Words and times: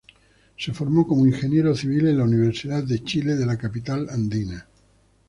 Se 0.57 0.73
formó 0.73 1.05
como 1.05 1.27
ingeniero 1.27 1.75
civil 1.75 2.07
en 2.07 2.17
la 2.17 2.23
Universidad 2.23 2.83
de 2.83 3.03
Chile 3.03 3.35
de 3.35 3.45
la 3.45 3.55
capital 3.55 4.09
andina. 4.09 4.65